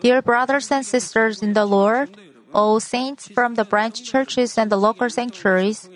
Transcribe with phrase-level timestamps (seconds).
[0.00, 2.10] Dear brothers and sisters in the Lord,
[2.52, 5.88] all saints from the branch churches and the local sanctuaries,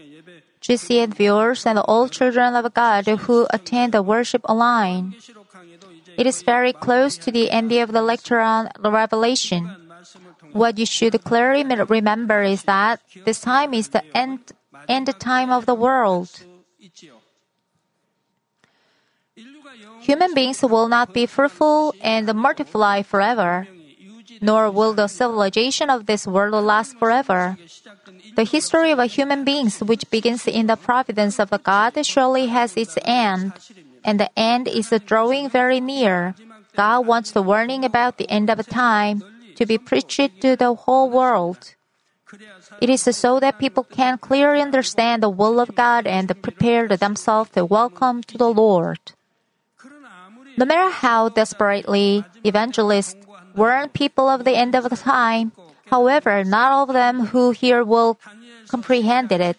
[0.61, 5.15] GCN viewers and all children of God who attend the worship online.
[6.17, 9.71] It is very close to the end of the lecture on Revelation.
[10.53, 14.53] What you should clearly remember is that this time is the end,
[14.89, 16.31] end time of the world.
[20.01, 23.67] Human beings will not be fruitful and multiply forever,
[24.41, 27.57] nor will the civilization of this world last forever.
[28.37, 32.99] The history of human beings, which begins in the providence of God, surely has its
[33.05, 33.53] end,
[34.05, 36.35] and the end is drawing very near.
[36.77, 39.23] God wants the warning about the end of time
[39.57, 41.75] to be preached to the whole world.
[42.81, 47.51] It is so that people can clearly understand the will of God and prepare themselves
[47.51, 48.99] to welcome to the Lord.
[50.57, 53.17] No matter how desperately evangelists
[53.57, 55.53] warn people of the end of the time,
[55.91, 58.19] however, not all of them who hear will
[58.69, 59.57] comprehend it.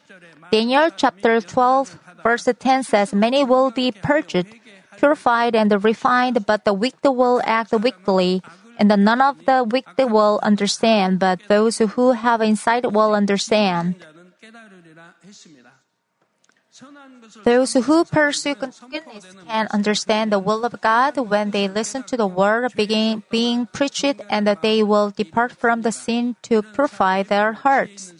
[0.52, 4.48] Daniel chapter 12 verse 10 says, Many will be purged,
[4.98, 8.42] purified, and refined, but the wicked will act wickedly,
[8.78, 13.96] and none of the wicked will understand, but those who have insight will understand.
[17.44, 22.28] Those who pursue goodness can understand the will of God when they listen to the
[22.28, 27.54] word being, being preached and that they will depart from the sin to purify their
[27.54, 28.14] hearts.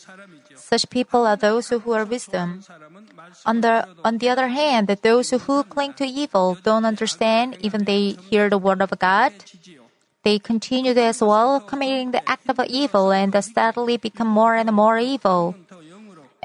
[0.56, 2.64] Such people are those who are wisdom.
[3.46, 8.16] On the, on the other hand, those who cling to evil don't understand even they
[8.30, 9.34] hear the word of God.
[10.24, 14.98] They continue as well, committing the act of evil and steadily become more and more
[14.98, 15.56] evil.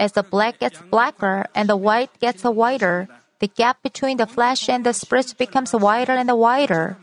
[0.00, 3.06] As the black gets blacker and the white gets whiter,
[3.38, 6.96] the gap between the flesh and the spirit becomes wider and wider.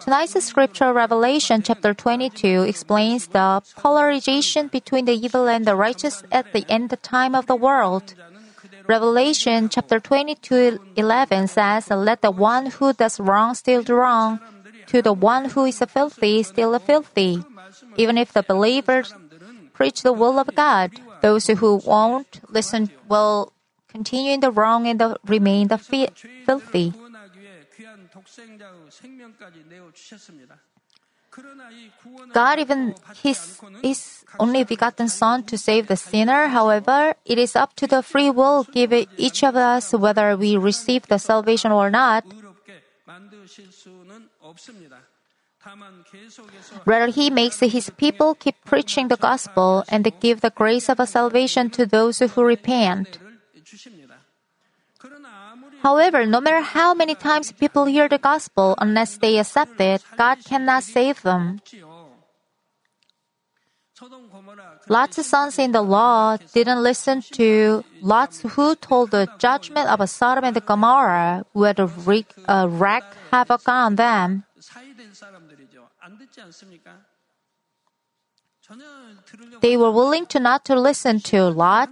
[0.00, 6.52] Tonight's scripture revelation chapter 22 explains the polarization between the evil and the righteous at
[6.52, 8.12] the end time of the world.
[8.86, 14.40] Revelation chapter 22 11 says, Let the one who does wrong still do wrong,
[14.88, 17.42] to the one who is filthy still filthy.
[17.96, 19.14] Even if the believers
[19.72, 23.52] preach the will of God, those who won't listen will
[23.88, 26.08] continue in the wrong and remain the fi-
[26.44, 26.92] filthy.
[32.32, 36.48] God even his, his only begotten Son to save the sinner.
[36.48, 41.06] However, it is up to the free will given each of us whether we receive
[41.08, 42.24] the salvation or not.
[46.84, 51.70] Rather, he makes his people keep preaching the gospel and give the grace of salvation
[51.70, 53.18] to those who repent.
[55.82, 60.38] However, no matter how many times people hear the gospel, unless they accept it, God
[60.44, 61.60] cannot save them.
[64.88, 70.08] Lot's of sons in the law didn't listen to Lot's who told the judgment of
[70.08, 74.45] Sodom and Gomorrah would wreak, uh, wreak havoc on them.
[79.60, 81.90] They were willing to not to listen to Lot,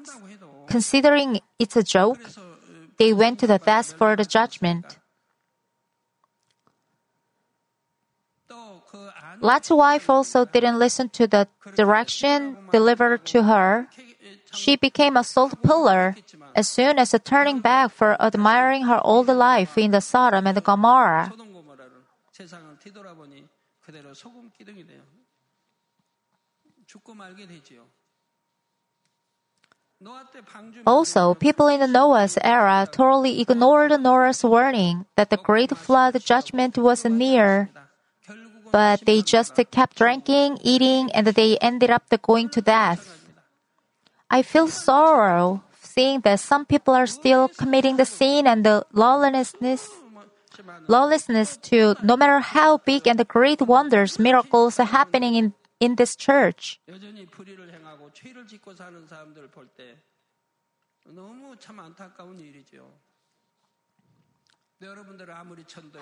[0.67, 2.19] considering it's a joke.
[2.99, 4.99] They went to the death for the judgment.
[9.41, 13.89] Lot's wife also didn't listen to the direction delivered to her.
[14.53, 16.17] She became a salt pillar
[16.55, 21.33] as soon as turning back for admiring her old life in the Sodom and Gomorrah.
[30.87, 36.77] Also, people in the Noah's era totally ignored Noah's warning that the great flood judgment
[36.77, 37.71] was near.
[38.71, 43.25] But they just kept drinking, eating, and they ended up going to death.
[44.28, 49.89] I feel sorrow seeing that some people are still committing the sin and the lawlessness
[50.89, 56.17] lawlessness to no matter how big and great wonders, miracles are happening in, in this
[56.17, 56.81] church.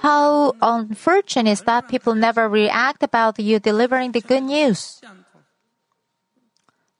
[0.01, 5.01] How unfortunate is that people never react about you delivering the good news.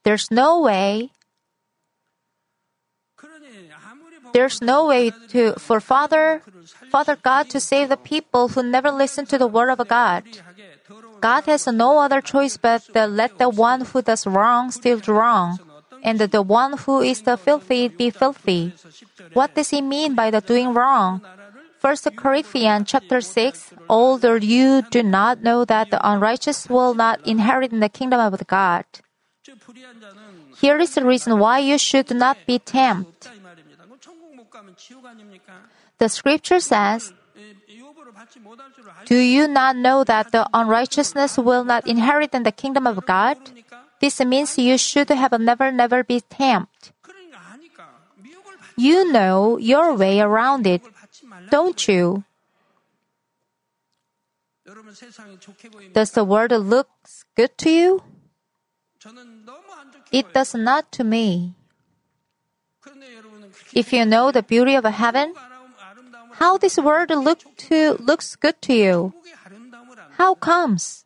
[0.05, 1.11] There's no way
[4.33, 6.43] There's no way to, for Father,
[6.91, 10.25] Father God to save the people who never listen to the word of God.
[11.21, 15.13] God has no other choice but to let the one who does wrong still do
[15.13, 15.59] wrong,
[16.03, 18.73] and the one who is the filthy be filthy.
[19.33, 21.23] What does he mean by the doing wrong?
[21.81, 27.73] 1 Corinthians chapter 6, Older you do not know that the unrighteous will not inherit
[27.73, 28.85] in the kingdom of God.
[30.61, 33.42] Here is the reason why you should not be tempted.
[35.99, 37.13] The scripture says,
[39.07, 43.39] Do you not know that the unrighteousness will not inherit in the kingdom of God?
[44.01, 46.93] This means you should have never, never be tempted.
[48.77, 50.83] You know your way around it,
[51.51, 52.25] don't you?
[55.93, 56.89] Does the world look
[57.37, 58.03] good to you?
[60.11, 61.55] It does not to me.
[63.73, 65.35] If you know the beauty of heaven,
[66.35, 69.15] how this world look to, looks good to you,
[70.17, 71.05] how comes?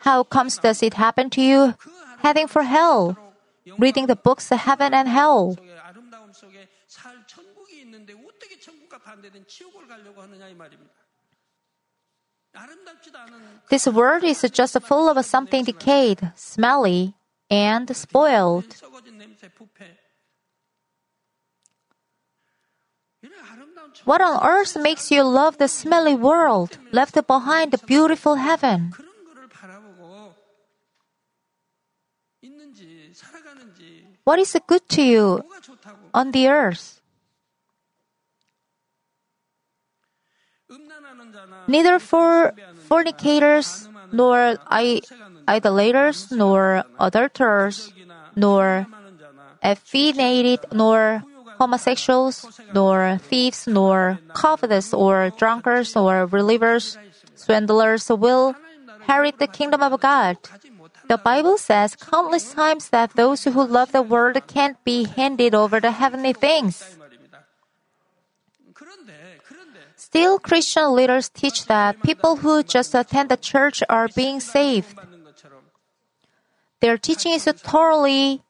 [0.00, 1.74] How comes does it happen to you
[2.18, 3.16] heading for hell,
[3.78, 5.56] reading the books of heaven and hell?
[13.70, 17.14] This world is just full of something decayed, smelly,
[17.50, 18.76] and spoiled.
[24.04, 28.92] What on earth makes you love the smelly world left behind the beautiful heaven?
[34.24, 35.44] What is good to you
[36.14, 37.00] on the earth?
[41.66, 42.52] Neither for
[42.86, 45.00] fornicators nor I
[45.48, 47.90] idolaters, nor adulterers,
[48.36, 48.86] nor
[49.64, 51.24] effeminated nor
[51.58, 56.96] homosexuals, nor thieves, nor covetous, or drunkards, or relievers,
[57.34, 58.54] swindlers will
[59.00, 60.36] inherit the kingdom of God.
[61.08, 65.80] The Bible says countless times that those who love the world can't be handed over
[65.80, 66.84] to heavenly things.
[69.96, 74.94] Still, Christian leaders teach that people who just attend the church are being saved.
[76.80, 78.42] Their teaching is totally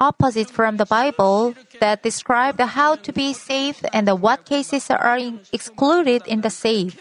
[0.00, 5.18] opposite from the Bible that describes how to be saved and what cases are
[5.52, 7.00] excluded in the save.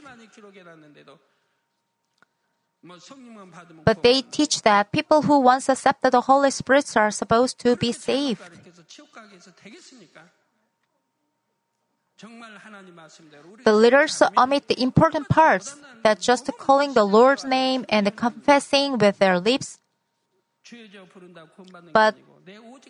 [3.85, 7.91] But they teach that people who once accepted the Holy Spirit are supposed to be
[7.91, 8.41] saved.
[13.63, 19.17] The leaders omit the important parts that just calling the Lord's name and confessing with
[19.17, 19.80] their lips
[21.93, 22.15] but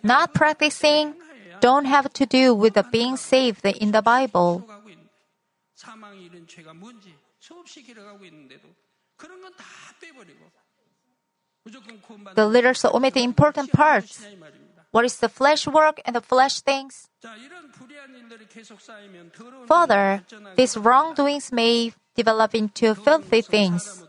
[0.02, 1.14] not practicing
[1.60, 4.64] don't have to do with the being saved in the Bible.
[12.34, 14.24] The leaders omit the important parts.
[14.90, 17.08] What is the flesh work and the flesh things?
[19.66, 20.22] Further,
[20.56, 24.04] these wrongdoings may develop into filthy things.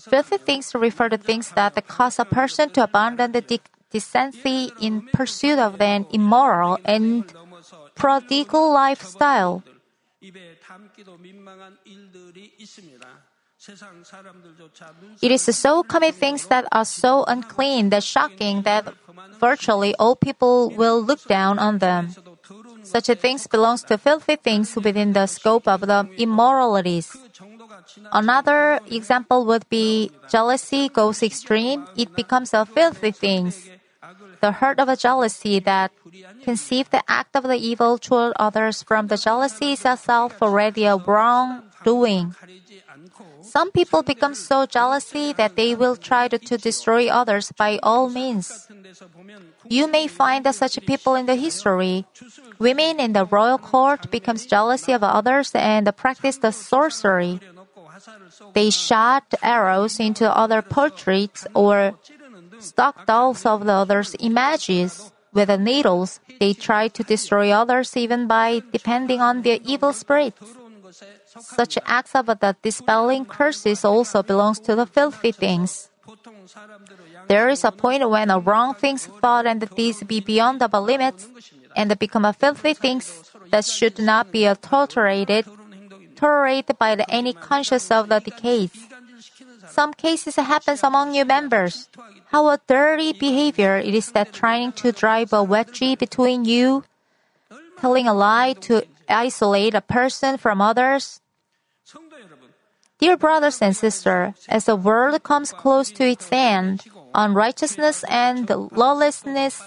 [0.00, 3.60] Filthy things refer to things that cause a person to abandon the de-
[3.90, 7.24] decency in pursuit of an immoral and
[7.94, 9.62] prodigal lifestyle.
[15.22, 18.92] It is so common things that are so unclean that shocking that
[19.38, 22.10] virtually all people will look down on them.
[22.82, 27.14] Such a things belongs to filthy things within the scope of the immoralities.
[28.12, 33.52] Another example would be jealousy goes extreme, it becomes a filthy thing.
[34.40, 35.92] The hurt of a jealousy that
[36.42, 40.96] conceives the act of the evil toward others from the jealousy is itself already a
[40.96, 42.34] wrongdoing.
[43.42, 48.08] Some people become so jealousy that they will try to, to destroy others by all
[48.08, 48.68] means.
[49.68, 52.04] You may find such people in the history.
[52.58, 57.40] Women in the royal court becomes jealousy of others and practice the sorcery.
[58.54, 61.94] They shot arrows into other portraits or
[62.58, 65.12] stuck dolls of the others' images.
[65.32, 70.36] With the needles, they tried to destroy others even by depending on their evil spirits.
[71.40, 75.88] Such acts of the dispelling curses also belongs to the filthy things.
[77.28, 81.28] There is a point when a wrong thing's thought and deeds be beyond our limits
[81.74, 85.46] and become a filthy things that should not be adulterated
[86.78, 88.70] by any conscious of the case,
[89.72, 91.88] Some cases happen among you members.
[92.26, 96.84] How a dirty behavior it is that trying to drive a wedge between you,
[97.80, 101.20] telling a lie to isolate a person from others.
[102.98, 109.62] Dear brothers and sisters, as the world comes close to its end, unrighteousness and lawlessness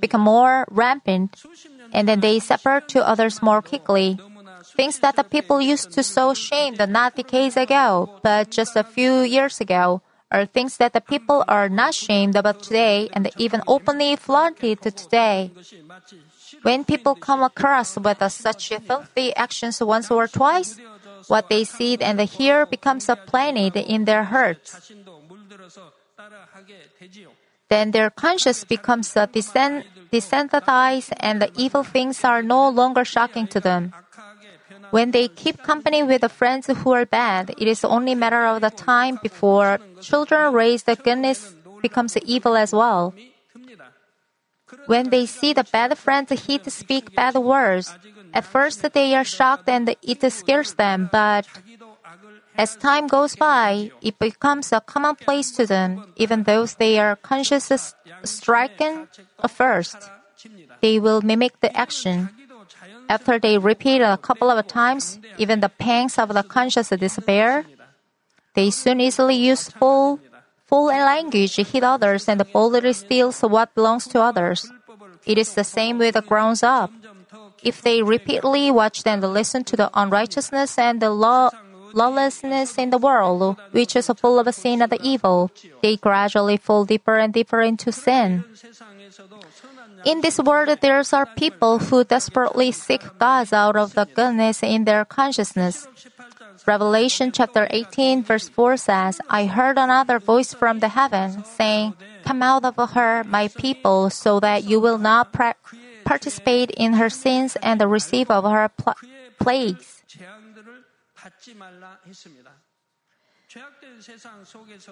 [0.00, 1.42] become more rampant,
[1.92, 4.18] and then they separate to others more quickly.
[4.80, 9.20] Things that the people used to so ashamed not decades ago, but just a few
[9.20, 10.00] years ago,
[10.32, 15.50] are things that the people are not ashamed about today and even openly flaunted today.
[16.62, 20.80] When people come across with such filthy actions once or twice,
[21.28, 24.90] what they see and hear becomes a planet in their hearts.
[27.68, 33.92] Then their conscience becomes desensitized and the evil things are no longer shocking to them.
[34.90, 38.44] When they keep company with the friends who are bad, it is only a matter
[38.46, 43.14] of the time before children raised the goodness becomes evil as well.
[44.86, 47.94] When they see the bad friends hit speak bad words,
[48.32, 51.46] at first they are shocked and it scares them, but
[52.56, 57.70] as time goes by, it becomes a commonplace to them, even though they are conscious
[58.24, 59.08] stricken
[59.42, 59.96] at first.
[60.80, 62.30] They will mimic the action.
[63.10, 67.66] After they repeat a couple of times, even the pangs of the conscious despair,
[68.54, 70.20] they soon easily use full,
[70.66, 74.70] full language, to hit others, and boldly steals what belongs to others.
[75.26, 76.92] It is the same with the grown up.
[77.64, 81.50] If they repeatedly watch and listen to the unrighteousness and the law,
[81.92, 85.50] lawlessness in the world, which is full of sin and evil,
[85.82, 88.44] they gradually fall deeper and deeper into sin.
[90.04, 94.84] In this world, there are people who desperately seek God out of the goodness in
[94.84, 95.88] their consciousness.
[96.66, 102.42] Revelation chapter 18 verse 4 says, I heard another voice from the heaven saying, Come
[102.42, 105.56] out of her, my people, so that you will not pra-
[106.04, 108.94] participate in her sins and receive of her pl-
[109.38, 110.02] plagues.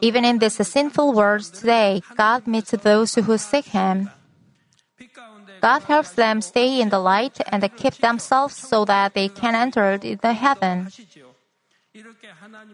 [0.01, 4.11] Even in this sinful world today, God meets those who seek Him.
[5.61, 9.99] God helps them stay in the light and keep themselves so that they can enter
[9.99, 10.89] the heaven.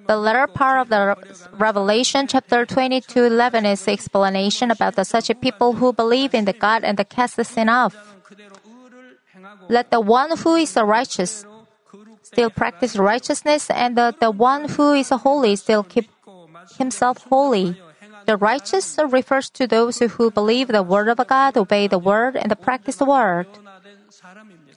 [0.06, 1.16] The latter part of the
[1.52, 6.84] Revelation chapter 22 11 is explanation about the such people who believe in the God
[6.84, 7.96] and cast the sin off.
[9.68, 11.46] Let the one who is righteous
[12.34, 16.10] still practice righteousness, and the, the one who is holy still keep
[16.76, 17.78] himself holy.
[18.26, 22.50] The righteous refers to those who believe the word of God, obey the word, and
[22.60, 23.46] practice the word.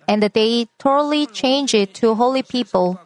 [0.08, 3.00] And they totally change it to holy people.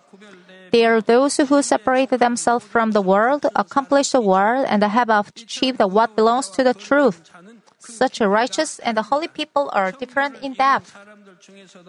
[0.72, 5.80] They are those who separate themselves from the world, accomplish the word, and have achieved
[5.80, 7.30] what belongs to the truth.
[7.80, 10.96] Such righteous and holy people are different in depth.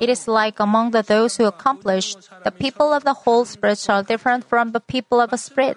[0.00, 4.02] It is like among the those who accomplish, the people of the whole spirit are
[4.02, 5.76] different from the people of a spirit.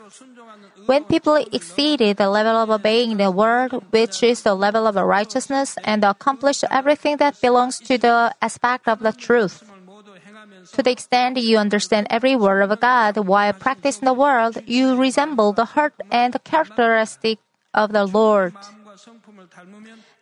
[0.86, 5.76] When people exceeded the level of obeying the word, which is the level of righteousness,
[5.84, 9.64] and accomplish everything that belongs to the aspect of the truth.
[10.74, 15.54] To the extent you understand every word of God while practicing the word, you resemble
[15.54, 17.40] the heart and the characteristic
[17.74, 18.54] of the Lord.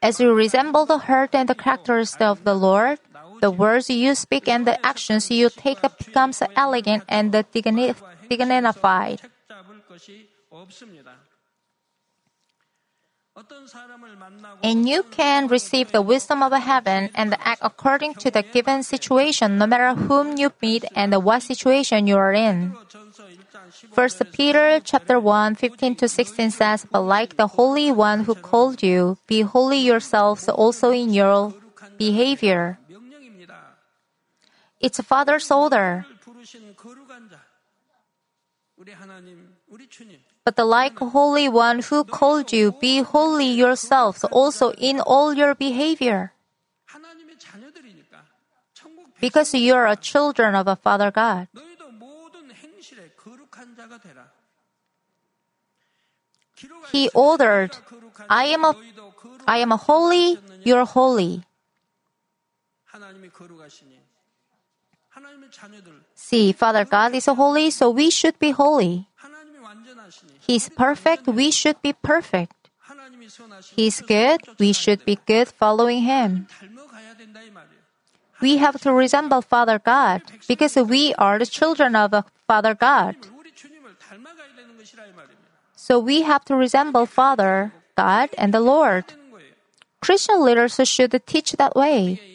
[0.02, 3.00] As you resemble the heart and the characteristics of the Lord,
[3.44, 9.20] the words you speak and the actions you take becomes elegant and dignified.
[14.64, 19.58] And you can receive the wisdom of heaven and act according to the given situation,
[19.58, 22.72] no matter whom you meet and what situation you are in.
[23.92, 28.82] First Peter chapter 1, 15 to 16 says, But like the Holy One who called
[28.84, 31.54] you, be holy yourselves also in your
[31.98, 32.80] behavior.
[34.84, 36.06] It's a Father's order.
[40.44, 45.56] But the like Holy One who called you, be holy yourselves also in all your
[45.56, 46.34] behavior.
[49.22, 51.48] Because you are a children of a Father God.
[56.92, 57.72] He ordered,
[58.30, 58.76] I am a,
[59.48, 61.44] I am a holy, you're holy.
[66.16, 69.08] See, Father God is holy, so we should be holy.
[70.40, 72.70] He is perfect, we should be perfect.
[73.76, 76.48] He is good, we should be good following Him.
[78.42, 83.16] We have to resemble Father God because we are the children of Father God.
[85.76, 89.06] So we have to resemble Father, God, and the Lord.
[90.02, 92.33] Christian leaders should teach that way.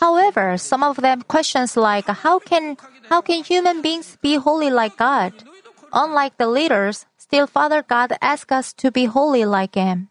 [0.00, 2.76] However, some of them questions like how can
[3.08, 5.32] how can human beings be holy like God?
[5.92, 10.08] Unlike the leaders, still Father God asks us to be holy like him.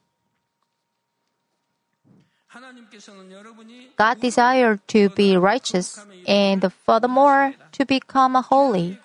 [3.98, 5.98] God desired to be righteous
[6.28, 9.00] and furthermore to become holy.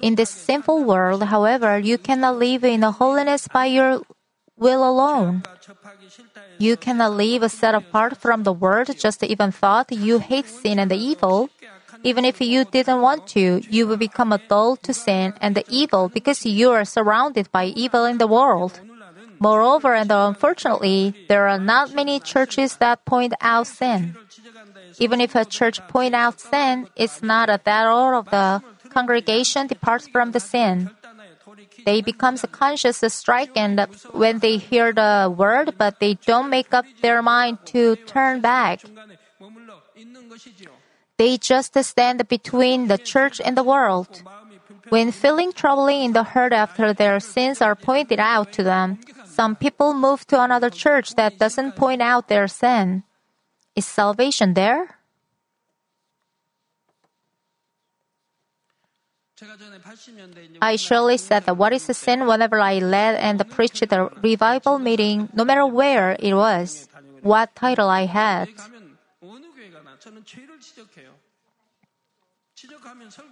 [0.00, 4.02] In this sinful world, however, you cannot live in holiness by your
[4.60, 5.42] will alone.
[6.58, 10.90] You cannot live set apart from the world just even thought you hate sin and
[10.90, 11.48] the evil.
[12.04, 15.64] Even if you didn't want to, you will become a dull to sin and the
[15.68, 18.80] evil because you are surrounded by evil in the world.
[19.40, 24.14] Moreover, and unfortunately, there are not many churches that point out sin.
[24.98, 30.08] Even if a church point out sin, it's not that all of the congregation departs
[30.08, 30.90] from the sin.
[31.84, 36.84] They become conscious strike and when they hear the word, but they don't make up
[37.02, 38.82] their mind to turn back.
[41.16, 44.22] They just stand between the church and the world.
[44.88, 49.54] When feeling troubling in the heart after their sins are pointed out to them, some
[49.54, 53.04] people move to another church that doesn't point out their sin.
[53.76, 54.99] Is salvation there?
[60.60, 64.78] I surely said that what is a sin whenever I led and preached the revival
[64.78, 66.88] meeting, no matter where it was,
[67.22, 68.48] what title I had.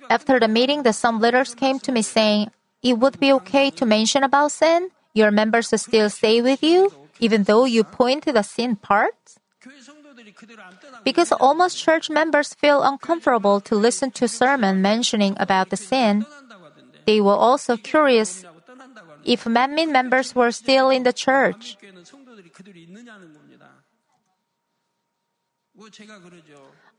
[0.08, 2.50] After the meeting, the some leaders came to me saying,
[2.82, 4.90] It would be okay to mention about sin?
[5.12, 9.14] Your members still stay with you, even though you point to the sin part?
[11.04, 16.26] Because almost church members feel uncomfortable to listen to sermon mentioning about the sin,
[17.06, 18.44] they were also curious
[19.24, 21.76] if Manmin members were still in the church.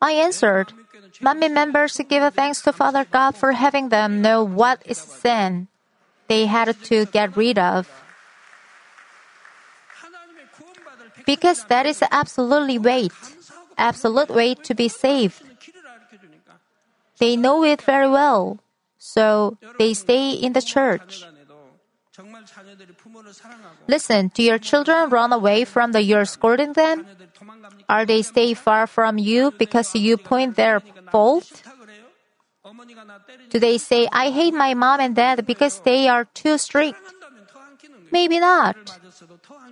[0.01, 0.73] I answered,
[1.21, 5.67] Manmin members give thanks to Father God for having them know what is sin
[6.27, 7.89] they had to get rid of.
[11.29, 13.13] because that is absolutely wait,
[13.77, 15.45] absolute way to be saved.
[17.19, 18.57] They know it very well,
[18.97, 21.23] so they stay in the church.
[23.87, 27.05] Listen, do your children run away from the you're scolding them?
[27.87, 31.45] Are they stay far from you because you point their fault?
[33.49, 36.97] Do they say, I hate my mom and dad because they are too strict?
[38.11, 38.75] Maybe not.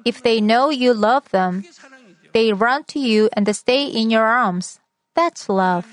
[0.08, 1.68] If they know you love them,
[2.32, 4.80] they run to you and stay in your arms.
[5.16, 5.84] That's love.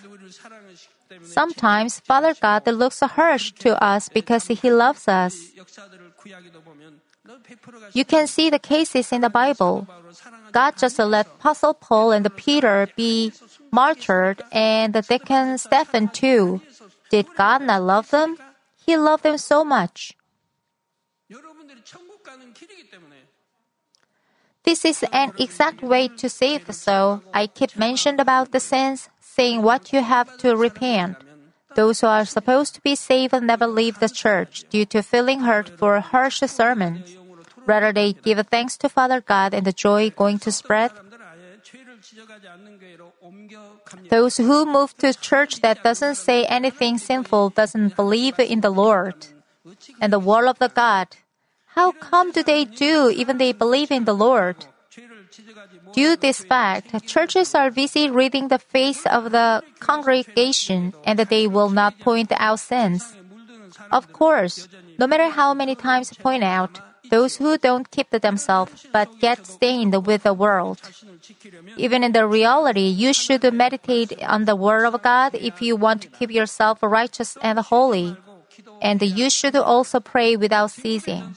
[1.23, 5.51] Sometimes Father God looks harsh to us because He loves us.
[7.93, 9.87] You can see the cases in the Bible.
[10.53, 13.33] God just let Apostle Paul and Peter be
[13.73, 16.61] martyred and the deacon Stephen too.
[17.11, 18.37] Did God not love them?
[18.85, 20.13] He loved them so much.
[24.65, 27.23] This is an exact way to save the soul.
[27.35, 31.17] I keep mentioned about the sins, saying what you have to repent.
[31.75, 35.69] Those who are supposed to be saved never leave the church due to feeling hurt
[35.79, 37.17] for harsh sermons.
[37.67, 40.93] Rather, they give thanks to Father God and the joy going to spread.
[44.11, 49.27] Those who move to church that doesn't say anything sinful doesn't believe in the Lord
[50.01, 51.09] and the word of the God.
[51.75, 54.67] How come do they do even they believe in the Lord?
[55.93, 61.47] Due to this fact, churches are busy reading the face of the congregation and they
[61.47, 63.17] will not point out sins.
[63.91, 69.09] Of course, no matter how many times point out, those who don't keep themselves but
[69.21, 70.81] get stained with the world.
[71.77, 76.03] Even in the reality, you should meditate on the Word of God if you want
[76.03, 78.17] to keep yourself righteous and holy.
[78.85, 81.35] And you should also pray without ceasing.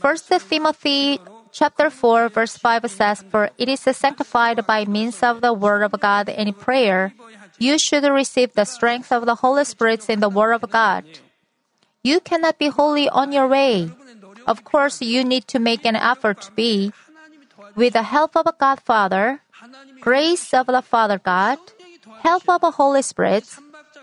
[0.00, 0.16] 1
[0.48, 1.18] Timothy
[1.50, 5.98] chapter 4 verse 5 says, For it is sanctified by means of the word of
[5.98, 7.14] God and prayer.
[7.58, 11.04] You should receive the strength of the Holy Spirit in the word of God.
[12.02, 13.90] You cannot be holy on your way.
[14.46, 16.92] Of course, you need to make an effort to be.
[17.76, 19.40] With the help of a Godfather,
[20.00, 21.58] grace of the Father God,
[22.22, 23.44] help of the Holy Spirit,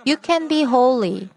[0.07, 1.29] you can be holy.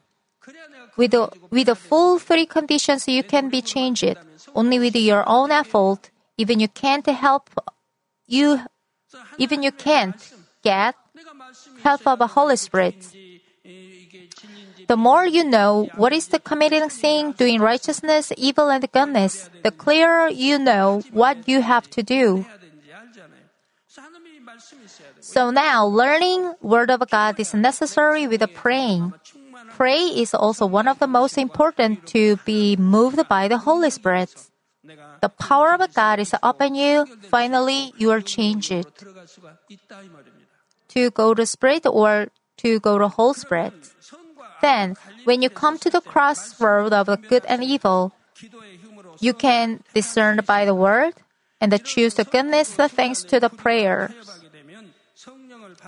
[0.96, 4.16] With the, with the full three conditions, you can be changed.
[4.54, 7.50] Only with your own effort, even you can't help,
[8.26, 8.60] you,
[9.38, 10.16] even you can't
[10.62, 10.94] get
[11.82, 12.96] help of a Holy Spirit.
[14.86, 19.70] The more you know what is the committing sin, doing righteousness, evil, and goodness, the
[19.70, 22.44] clearer you know what you have to do.
[25.20, 29.12] So now learning Word of God is necessary with praying.
[29.76, 34.34] Pray is also one of the most important to be moved by the Holy Spirit.
[35.20, 37.06] The power of God is upon you.
[37.28, 38.72] Finally, you are changed.
[40.88, 43.74] To go to spirit or to go to whole spirit.
[44.60, 48.12] Then, when you come to the crossroad of the good and evil,
[49.20, 51.14] you can discern by the word
[51.60, 54.39] and choose the goodness thanks to the prayers.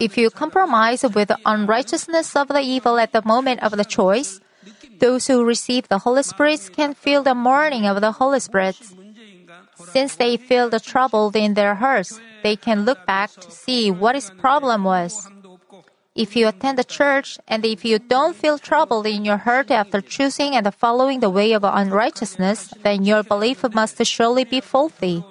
[0.02, 4.40] If you compromise with the unrighteousness of the evil at the moment of the choice,
[4.98, 8.74] those who receive the Holy Spirit can feel the mourning of the Holy Spirit.
[9.78, 14.16] Since they feel the trouble in their hearts, they can look back to see what
[14.16, 15.30] his problem was.
[16.16, 20.00] If you attend the church and if you don't feel troubled in your heart after
[20.00, 25.22] choosing and following the way of unrighteousness, then your belief must surely be faulty.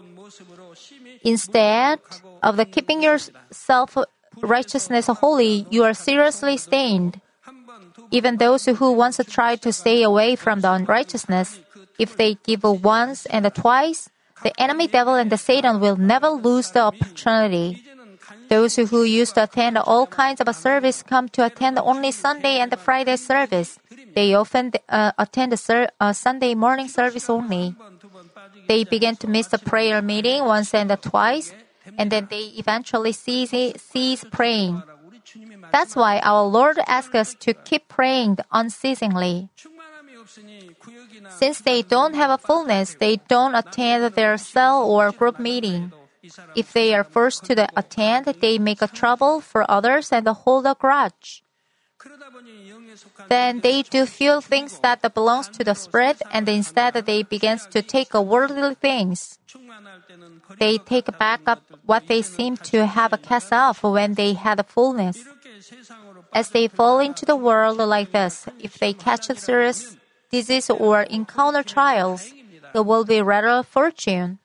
[1.23, 1.99] Instead
[2.41, 3.97] of the keeping yourself
[4.41, 7.21] righteousness holy, you are seriously stained.
[8.11, 11.59] Even those who once tried to stay away from the unrighteousness,
[11.97, 14.09] if they give once and twice,
[14.43, 17.83] the enemy devil and the Satan will never lose the opportunity.
[18.49, 22.59] Those who used to attend all kinds of a service come to attend only Sunday
[22.59, 23.79] and Friday service.
[24.15, 27.75] They often uh, attend ser- Sunday morning service only.
[28.67, 31.53] They begin to miss the prayer meeting once and twice
[31.97, 34.81] and then they eventually cease, cease praying.
[35.71, 39.49] That's why our Lord asks us to keep praying unceasingly.
[41.29, 45.91] Since they don't have a fullness, they don't attend their cell or group meeting.
[46.55, 50.75] If they are forced to attend, they make a trouble for others and hold a
[50.75, 51.43] grudge
[53.29, 57.81] then they do feel things that belongs to the spirit and instead they begins to
[57.81, 59.39] take worldly things.
[60.59, 65.23] They take back up what they seem to have cast off when they had fullness.
[66.33, 69.95] As they fall into the world like this, if they catch a serious
[70.31, 72.33] disease or encounter trials,
[72.73, 74.39] it will be rather fortune.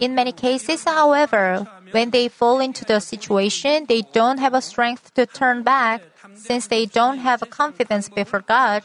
[0.00, 5.12] In many cases, however, when they fall into the situation, they don't have a strength
[5.14, 6.02] to turn back
[6.36, 8.82] since they don't have confidence before God,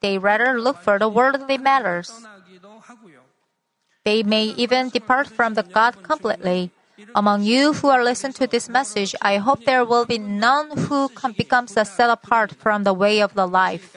[0.00, 2.12] they rather look for the worldly matters.
[4.04, 6.70] They may even depart from the God completely.
[7.14, 11.10] Among you who are listening to this message, I hope there will be none who
[11.36, 13.96] becomes a set apart from the way of the life.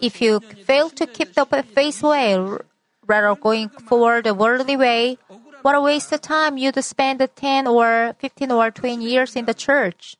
[0.00, 2.36] If you fail to keep the faith way,
[3.06, 5.18] rather going forward the worldly way,
[5.62, 9.54] what a waste of time you'd spend 10 or 15 or 20 years in the
[9.54, 10.16] church.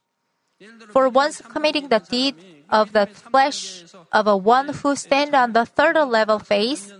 [0.90, 2.36] For once committing the deed
[2.68, 6.92] of the flesh of a one who stands on the third level faith,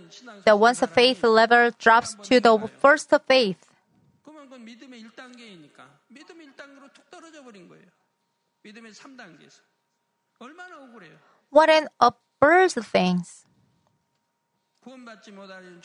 [0.45, 3.57] the one's faith level drops to the first faith.
[11.49, 13.23] What an absurd thing!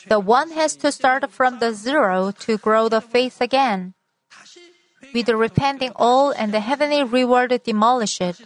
[0.07, 3.93] The one has to start from the zero to grow the faith again
[5.13, 8.37] with repenting all and the heavenly reward demolish it.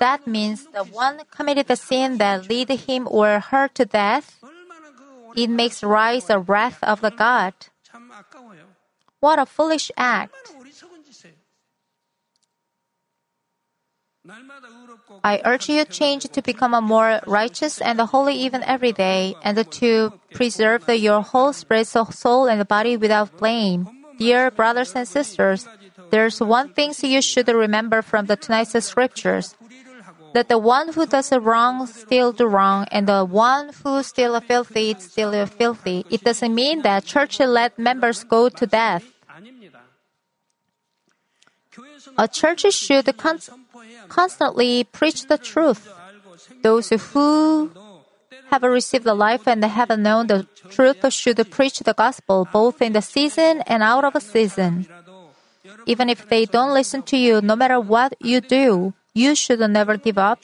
[0.00, 4.38] That means the one committed the sin that lead him or her to death.
[5.36, 7.54] It makes rise the wrath of the God.
[9.20, 10.34] What a foolish act!
[15.22, 19.70] I urge you change to become a more righteous and holy even every day, and
[19.70, 23.86] to preserve your whole spirit, soul, and body without blame.
[24.18, 25.68] Dear brothers and sisters,
[26.10, 29.56] there's one thing you should remember from the tonight's scriptures.
[30.32, 34.92] That the one who does wrong still do wrong, and the one who still filthy
[34.92, 36.04] is still filthy.
[36.10, 39.04] It doesn't mean that church let members go to death.
[42.16, 43.40] A church should con-
[44.08, 45.88] constantly preach the truth.
[46.62, 47.70] Those who
[48.50, 52.92] have received the life and have known the truth should preach the gospel both in
[52.92, 54.86] the season and out of season.
[55.86, 59.96] Even if they don't listen to you, no matter what you do, you should never
[59.96, 60.40] give up.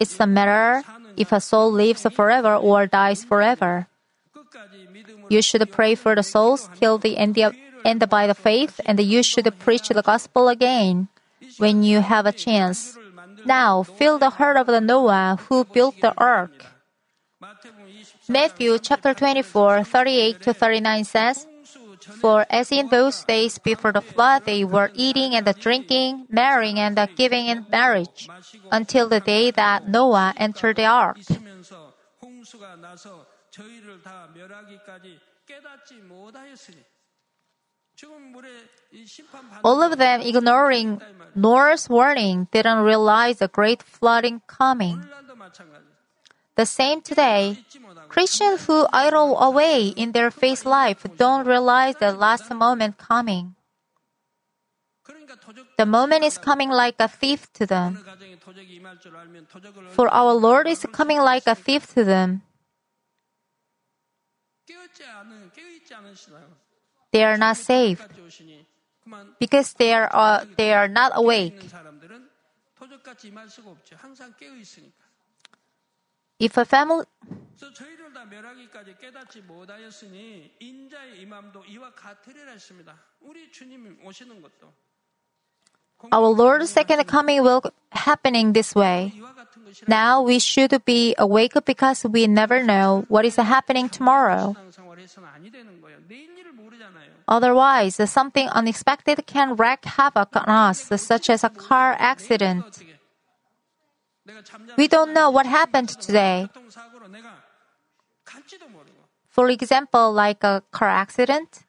[0.00, 0.84] It's a matter
[1.16, 3.86] if a soul lives forever or dies forever.
[5.28, 8.98] You should pray for the souls till the end, of, end by the faith, and
[8.98, 11.08] you should preach the gospel again
[11.58, 12.96] when you have a chance.
[13.44, 16.66] Now fill the heart of the Noah who built the ark.
[18.28, 21.46] Matthew chapter 24, 38 to 39 says,
[22.20, 26.98] For as in those days before the flood, they were eating and drinking, marrying and
[27.16, 28.28] giving in marriage,
[28.72, 31.18] until the day that Noah entered the ark.
[39.64, 41.00] All of them, ignoring
[41.34, 45.02] Noah's warning, didn't realize the great flooding coming.
[46.54, 47.64] The same today,
[48.08, 53.54] Christians who idle away in their faith life don't realize the last moment coming.
[55.76, 57.98] The moment is coming like a thief to them.
[59.90, 62.42] For our Lord is coming like a thief to them.
[67.12, 68.04] They are not saved
[69.38, 71.56] because they are uh, they are not awake.
[76.38, 77.04] If a family
[86.12, 89.12] our Lord's second coming will happening this way.
[89.86, 94.56] Now we should be awake because we never know what is happening tomorrow.
[97.26, 102.64] Otherwise, something unexpected can wreak havoc on us, such as a car accident.
[104.76, 106.48] We don't know what happened today.
[109.28, 111.64] For example, like a car accident.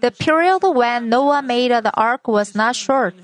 [0.00, 3.14] The period when Noah made the ark was not short,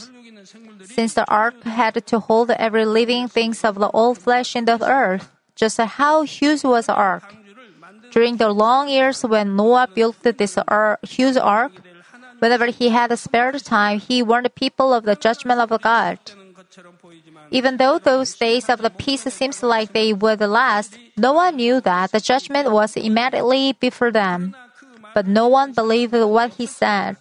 [0.85, 4.79] since the ark had to hold every living thing of the old flesh in the
[4.83, 5.31] earth.
[5.55, 7.35] Just how huge was the ark?
[8.11, 10.59] During the long years when Noah built this
[11.03, 11.73] huge ark,
[12.39, 16.19] whenever he had spare time, he warned the people of the judgment of God.
[17.51, 22.13] Even though those days of the peace seems like they would last, Noah knew that
[22.13, 24.55] the judgment was immediately before them.
[25.15, 27.17] But no one believed what he said.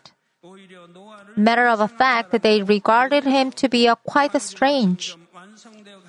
[1.35, 5.15] Matter of fact, they regarded him to be quite strange.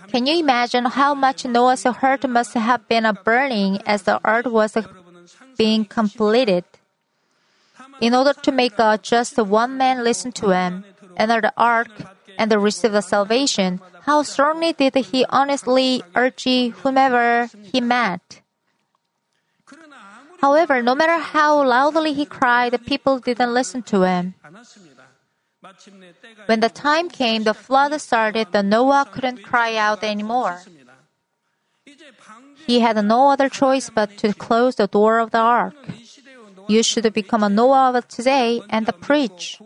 [0.09, 4.77] Can you imagine how much Noah's heart must have been burning as the earth was
[5.57, 6.65] being completed?
[8.01, 10.85] In order to make just one man listen to him,
[11.17, 11.91] enter the ark,
[12.39, 16.45] and receive the salvation, how strongly did he honestly urge
[16.83, 18.40] whomever he met?
[20.41, 24.35] However, no matter how loudly he cried, the people didn't listen to him.
[26.47, 30.61] When the time came, the flood started, the Noah couldn't cry out anymore.
[32.67, 35.75] He had no other choice but to close the door of the ark.
[36.69, 39.61] You should become a Noah of today and preach.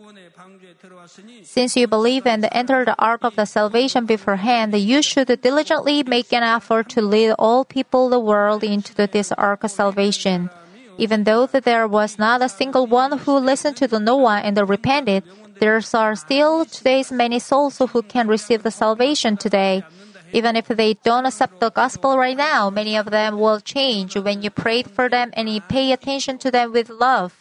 [1.43, 6.33] Since you believe and enter the ark of the salvation beforehand, you should diligently make
[6.33, 10.49] an effort to lead all people of the world into this ark of salvation.
[10.97, 15.23] Even though there was not a single one who listened to the Noah and repented,
[15.59, 19.83] there are still today's many souls who can receive the salvation today.
[20.33, 24.41] Even if they don't accept the gospel right now, many of them will change when
[24.41, 27.33] you pray for them and you pay attention to them with love.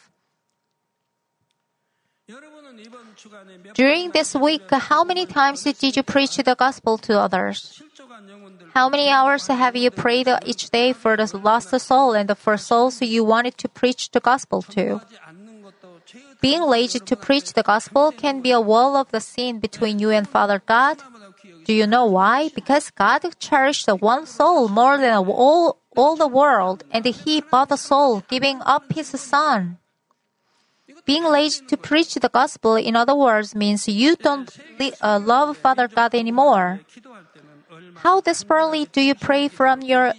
[3.74, 7.82] During this week, how many times did you preach the gospel to others?
[8.74, 12.56] How many hours have you prayed each day for the lost soul and the for
[12.56, 15.00] souls you wanted to preach the gospel to?
[16.40, 20.10] Being lazy to preach the gospel can be a wall of the sin between you
[20.10, 20.98] and Father God.
[21.64, 22.50] Do you know why?
[22.54, 27.76] Because God cherished one soul more than all, all the world, and He bought the
[27.76, 29.78] soul, giving up His Son.
[31.06, 34.48] Being lazy to preach the gospel, in other words, means you don't
[35.00, 36.80] uh, love Father God anymore.
[37.96, 40.12] How desperately do you pray from your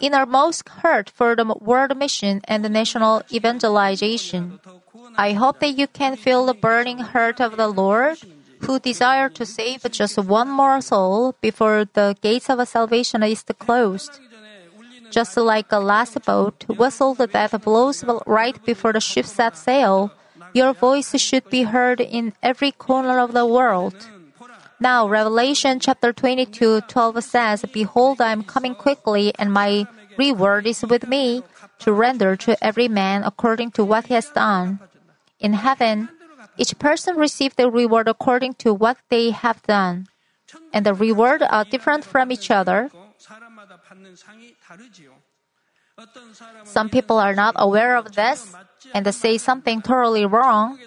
[0.00, 4.60] innermost heart for the world mission and the national evangelization?
[5.16, 8.18] I hope that you can feel the burning heart of the Lord,
[8.60, 14.18] who desire to save just one more soul before the gates of salvation is closed.
[15.10, 20.10] Just like a last boat whistle that blows right before the ship sets sail,
[20.52, 23.94] your voice should be heard in every corner of the world.
[24.78, 29.86] Now, Revelation chapter 22, 12 says, Behold, I am coming quickly, and my
[30.18, 31.42] reward is with me
[31.80, 34.80] to render to every man according to what he has done.
[35.40, 36.08] In heaven,
[36.58, 40.08] each person received the reward according to what they have done,
[40.72, 42.90] and the reward are different from each other.
[46.64, 48.54] Some people are not aware of this
[48.92, 50.78] and they say something totally wrong.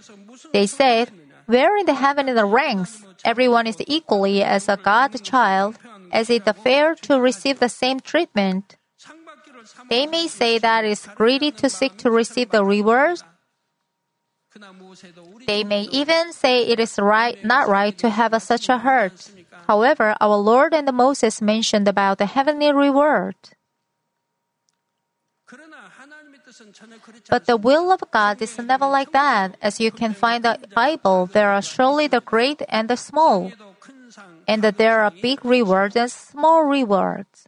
[0.53, 1.11] They said,
[1.49, 3.01] Where in the heaven is the ranks?
[3.25, 5.79] Everyone is equally as a God child,
[6.11, 8.77] as it fair to receive the same treatment.
[9.89, 13.23] They may say that it's greedy to seek to receive the reward.
[15.47, 19.31] They may even say it is right, not right to have a, such a heart.
[19.65, 23.35] However, our Lord and Moses mentioned about the heavenly reward.
[27.29, 29.55] But the will of God is never like that.
[29.61, 33.51] As you can find the Bible, there are surely the great and the small,
[34.47, 37.45] and that there are big rewards and small rewards.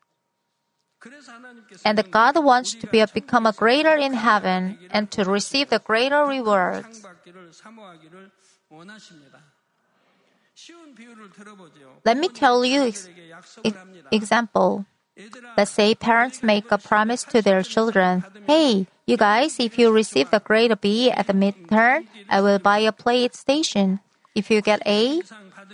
[1.83, 6.23] And God wants to be, become a greater in heaven and to receive the greater
[6.25, 7.03] rewards.
[12.05, 13.09] Let me tell you ex-
[14.11, 14.85] example.
[15.57, 18.23] Let's say parents make a promise to their children.
[18.47, 22.79] Hey, you guys, if you receive a grade B at the midterm, I will buy
[22.79, 23.99] a PlayStation.
[24.33, 25.21] If you get A,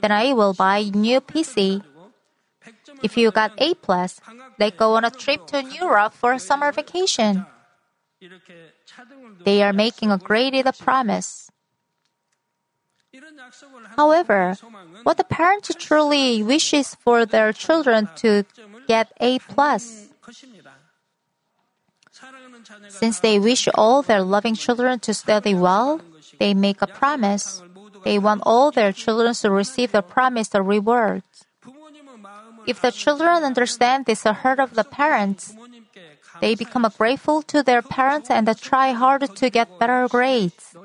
[0.02, 1.84] then I will buy new PC.
[3.04, 4.20] If you got A plus,
[4.58, 7.46] they go on a trip to Europe for a summer vacation.
[9.46, 11.52] They are making a grade promise.
[13.96, 14.56] However,
[15.04, 18.46] what the parent truly wishes for their children to
[18.88, 20.10] get A plus.
[22.90, 26.02] Since they wish all their loving children to study well,
[26.40, 27.62] they make a promise.
[28.04, 31.24] They want all their children to receive the promised reward.
[32.66, 35.56] If the children understand this heart of the parents,
[36.42, 40.76] they become grateful to their parents and try hard to get better grades.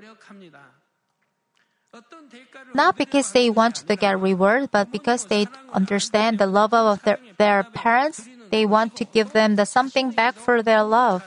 [2.74, 7.18] Not because they want to get reward, but because they understand the love of their,
[7.36, 11.22] their parents, they want to give them the something back for their love.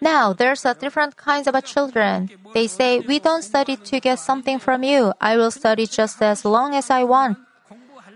[0.00, 2.30] Now, there's a different kinds of children.
[2.54, 5.12] They say, we don't study to get something from you.
[5.20, 7.38] I will study just as long as I want.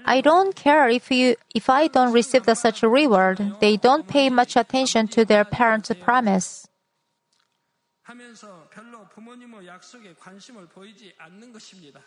[0.05, 3.61] I don't care if you, if I don't receive the such a reward.
[3.61, 6.70] They don't pay much attention to their parents' promise.
[8.10, 12.00] 하면서 별로 부모님의 약속에 관심을 보이지 않는 것입니다.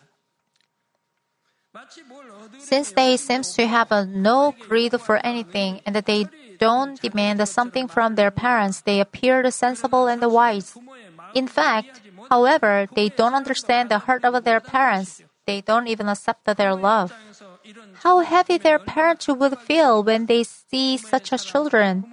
[1.72, 6.07] 마치 뭘 얻으려고 Since they seems to have a no greed for anything and that
[6.07, 6.24] they
[6.59, 10.72] don't demand something from their parents, they appear sensible and wise.
[10.72, 15.22] 부모의 마음 In fact, however, they don't understand the heart of their parents.
[15.46, 17.12] They don't even accept their love.
[17.12, 22.05] 입장에서 이런 How heavy their parents would feel when they see such a children.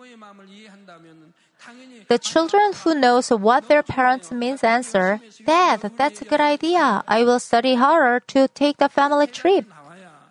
[2.10, 7.04] The children who knows what their parents means answer, Dad, that's a good idea.
[7.06, 9.70] I will study harder to take the family trip.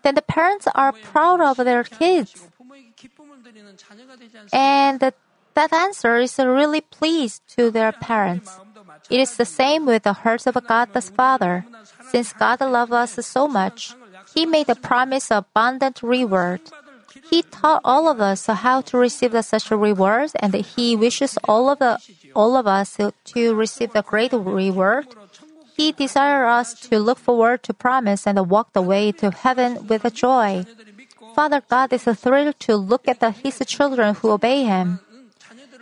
[0.04, 2.36] Then the parents are proud of their kids.
[4.52, 8.60] And that answer is really pleased to their parents.
[9.10, 11.64] It is the same with the hearts of God the Father.
[12.12, 13.96] Since God loves us so much,
[14.36, 16.60] He made a promise of abundant reward.
[17.30, 21.80] He taught all of us how to receive such rewards, and He wishes all of,
[21.80, 22.00] the,
[22.36, 25.08] all of us to receive the great reward.
[25.76, 30.04] He desires us to look forward to promise and walk the way to heaven with
[30.14, 30.66] joy.
[31.36, 35.00] Father God is thrilled to look at the, His children who obey Him.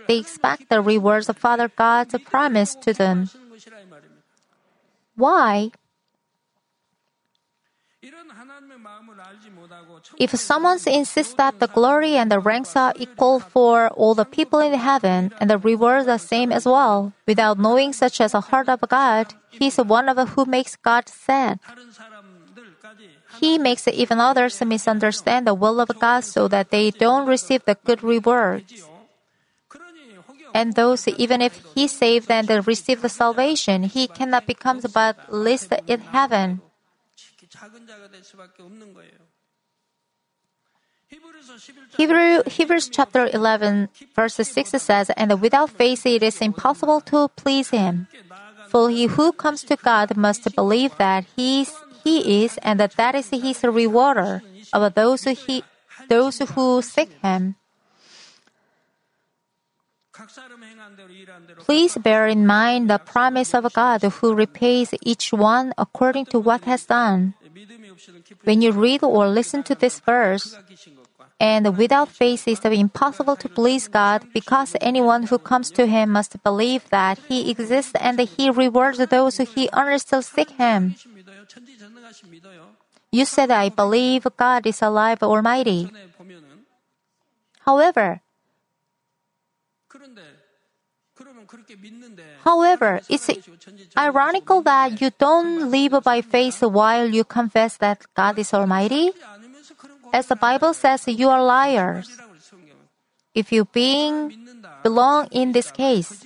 [0.08, 3.30] They expect the rewards of Father God promise to them.
[5.16, 5.72] Why?
[10.18, 14.60] If someone insists that the glory and the ranks are equal for all the people
[14.60, 18.70] in heaven and the rewards are same as well, without knowing such as a heart
[18.70, 21.60] of God, he is one of who makes God sad.
[23.40, 27.78] He makes even others misunderstand the will of God so that they don't receive the
[27.86, 28.74] good rewards.
[30.54, 35.74] And those, even if he saved and received the salvation, he cannot become but least
[35.86, 36.62] in heaven.
[41.96, 47.70] Hebrew, Hebrews chapter 11, verse 6 says, And without faith it is impossible to please
[47.70, 48.08] him.
[48.68, 52.92] For he who comes to God must believe that he is, he is and that,
[52.98, 54.42] that is his rewarder
[54.74, 55.64] of those who, he,
[56.10, 57.56] those who seek him.
[61.60, 66.66] Please bear in mind the promise of God who repays each one according to what
[66.66, 67.36] has done.
[68.44, 70.56] When you read or listen to this verse,
[71.40, 76.12] and without faith it is impossible to please God because anyone who comes to Him
[76.12, 80.96] must believe that He exists and that He rewards those who He earnestly seek Him.
[83.12, 85.90] You said, I believe God is alive, Almighty.
[87.66, 88.22] However,
[92.44, 93.30] However, it's
[93.98, 99.12] ironical that you don't live by faith while you confess that God is Almighty.
[100.14, 102.10] As the Bible says, you are liars.
[103.34, 104.48] If you being
[104.84, 106.26] belong in this case,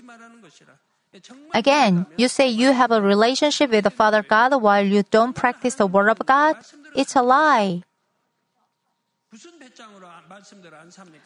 [1.54, 5.76] Again, you say you have a relationship with the Father God while you don't practice
[5.76, 6.56] the Word of God.
[6.96, 7.84] It's a lie.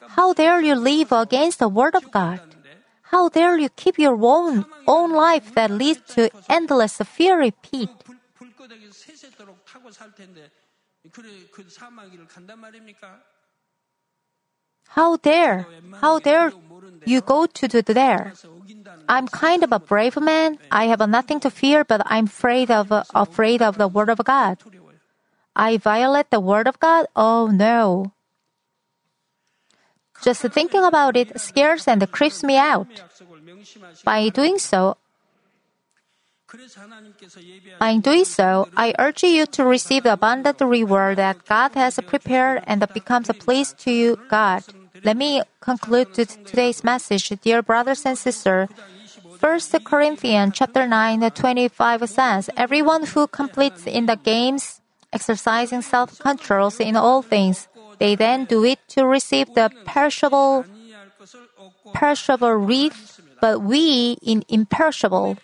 [0.09, 2.39] How dare you live against the Word of God?
[3.11, 7.89] How dare you keep your own, own life that leads to endless fear repeat?
[14.87, 15.65] How dare,
[16.01, 16.53] how dare
[17.05, 18.33] you go to, the there?
[19.09, 20.57] I'm kind of a brave man.
[20.71, 24.57] I have nothing to fear, but I'm afraid of, afraid of the word of God.
[25.55, 27.07] I violate the word of God?
[27.15, 28.11] Oh no.
[30.26, 32.88] Just thinking about it scares and creeps me out.
[34.03, 34.97] By doing so,
[37.80, 42.63] by doing so, I urge you to receive the abundant reward that God has prepared
[42.65, 44.63] and becomes a place to you, God.
[45.03, 48.69] Let me conclude today's message, dear brothers and sisters.
[49.39, 54.82] 1 Corinthians chapter 9, 25 says, Everyone who completes in the games,
[55.13, 57.67] exercising self-controls in all things,
[57.99, 60.65] they then do it to receive the perishable,
[61.93, 65.37] perishable wreath, but we in imperishable.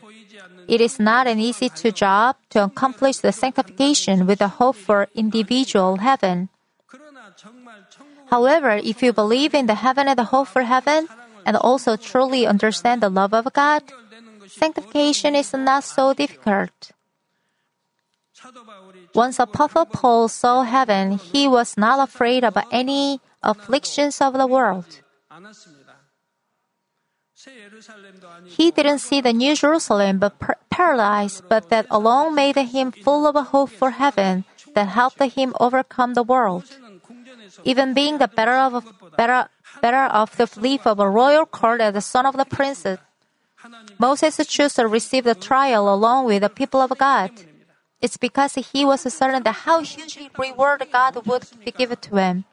[0.68, 5.08] It is not an easy to job to accomplish the sanctification with the hope for
[5.16, 6.50] individual heaven.
[8.30, 11.08] However, if you believe in the heaven and the hope for heaven,
[11.46, 13.84] and also truly understand the love of God,
[14.48, 16.92] sanctification is not so difficult.
[19.14, 24.86] Once Apostle Paul saw heaven, he was not afraid of any afflictions of the world.
[28.46, 30.36] He didn't see the New Jerusalem but
[30.70, 31.44] paralyzed.
[31.50, 34.46] but that alone made him full of hope for heaven
[34.76, 36.66] that helped him overcome the world.
[37.64, 38.86] Even being the better of
[39.18, 39.50] better
[39.82, 42.86] better of the leaf of a royal court as the son of the prince,
[44.00, 47.32] Moses chose to receive the trial along with the people of God.
[48.02, 52.46] It's because he was certain that how huge reward God would be given to him.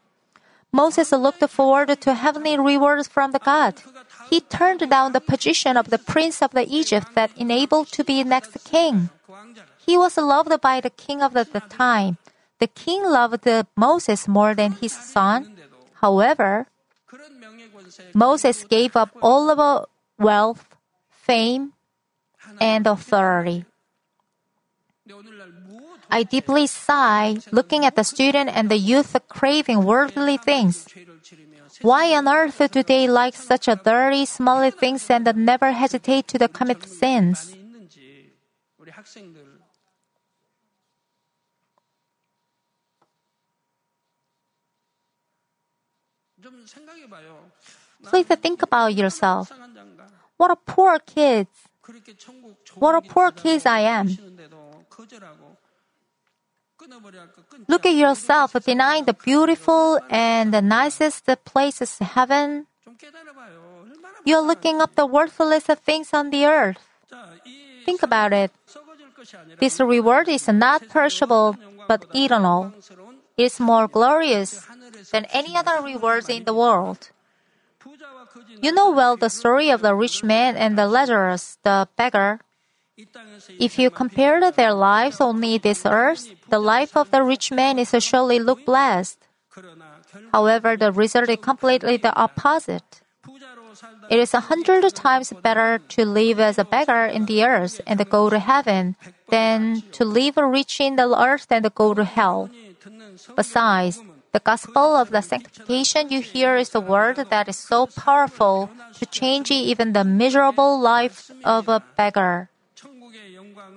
[0.71, 3.81] Moses looked forward to heavenly rewards from the God.
[4.29, 8.23] He turned down the position of the prince of the Egypt that enabled to be
[8.23, 9.09] next king.
[9.83, 12.17] He was loved by the king of the, the time.
[12.59, 15.57] The king loved Moses more than his son.
[16.01, 16.67] However,
[18.13, 19.87] Moses gave up all of
[20.19, 20.75] wealth,
[21.09, 21.73] fame,
[22.61, 23.65] and authority.
[26.09, 30.87] I deeply sigh looking at the student and the youth craving worldly things.
[31.81, 36.47] Why on earth do they like such a dirty, smelly things and never hesitate to
[36.47, 37.55] commit sins?
[48.03, 49.51] Please think about yourself.
[50.37, 51.47] What a poor kid.
[52.75, 54.07] What a poor kid I am.
[57.67, 62.67] Look at yourself denying the beautiful and the nicest places heaven.
[64.25, 66.77] You're looking up the worthless things on the earth.
[67.85, 68.51] Think about it.
[69.59, 72.73] This reward is not perishable, but eternal.
[73.37, 74.65] It is more glorious
[75.11, 77.11] than any other rewards in the world.
[78.61, 82.39] You know well the story of the rich man and the Lazarus, the beggar.
[83.59, 87.95] If you compare their lives only this earth, the life of the rich man is
[88.03, 89.17] surely look blessed.
[90.31, 93.01] However, the result is completely the opposite.
[94.09, 98.09] It is a hundred times better to live as a beggar in the earth and
[98.09, 98.95] go to heaven
[99.29, 102.49] than to live rich in the earth and go to hell.
[103.35, 108.69] Besides, the gospel of the sanctification you hear is a word that is so powerful
[108.97, 112.49] to change even the miserable life of a beggar.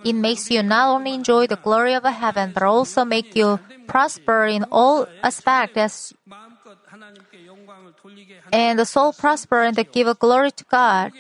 [0.05, 4.47] It makes you not only enjoy the glory of heaven, but also make you prosper
[4.47, 6.15] in all aspects
[8.53, 11.13] and the soul prosper and give glory to God.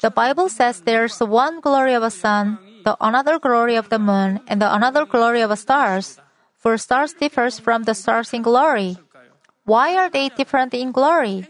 [0.00, 4.40] The Bible says there's one glory of a sun, the another glory of the moon,
[4.46, 6.18] and the another glory of stars.
[6.56, 8.96] For stars differs from the stars in glory.
[9.64, 11.46] Why are they different in glory?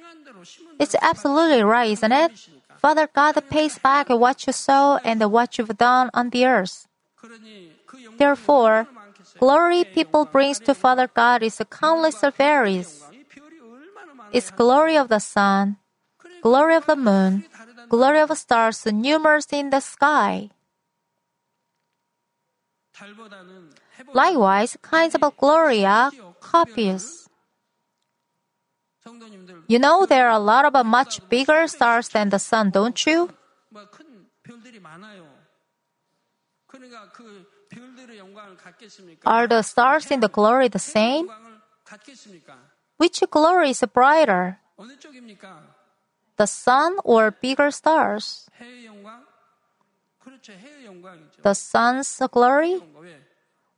[0.78, 2.32] It's absolutely right, isn't it?
[2.84, 6.86] Father God pays back what you sow and what you've done on the earth.
[8.18, 8.86] Therefore,
[9.40, 13.02] glory people brings to Father God is countless of varies.
[14.36, 15.78] It's glory of the sun,
[16.42, 17.48] glory of the moon,
[17.88, 20.50] glory of stars numerous in the sky.
[24.12, 27.30] Likewise, kinds of glory are copious.
[29.66, 33.30] You know there are a lot of much bigger stars than the sun, don't you?
[39.24, 41.30] Are the stars in the glory the same?
[42.96, 44.58] Which glory is brighter?
[46.36, 48.48] The sun or bigger stars?
[51.42, 52.82] The sun's glory?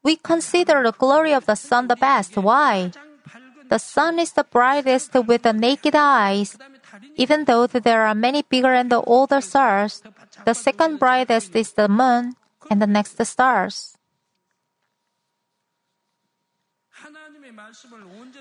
[0.03, 2.37] We consider the glory of the sun the best.
[2.37, 2.93] Why?
[3.69, 6.57] The sun is the brightest with the naked eyes.
[7.17, 10.03] Even though there are many bigger and older stars,
[10.45, 12.37] the second brightest is the moon,
[12.71, 13.97] and the next the stars.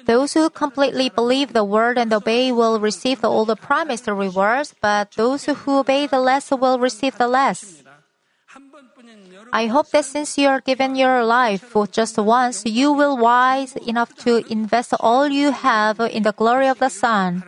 [0.05, 4.73] Those who completely believe the word and obey will receive the all the promised rewards,
[4.81, 7.84] but those who obey the less will receive the less.
[9.53, 13.75] I hope that since you are given your life for just once, you will wise
[13.77, 17.43] enough to invest all you have in the glory of the sun.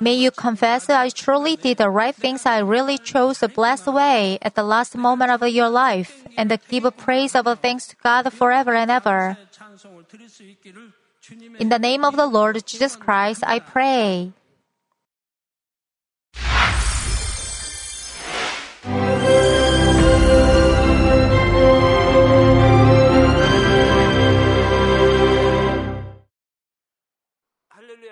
[0.00, 2.46] May you confess I truly did the right things.
[2.46, 6.96] I really chose the blessed way at the last moment of your life, and give
[6.96, 9.36] praise of thanks to God forever and ever.
[11.58, 14.32] In the name of the Lord Jesus Christ, I pray.